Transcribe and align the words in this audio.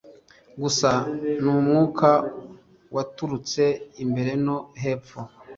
gusa 0.61 0.89
n'umwuka 1.41 2.09
waturutse 2.95 3.63
imbere 4.03 4.31
no 4.45 4.57
hepfo 4.81 5.19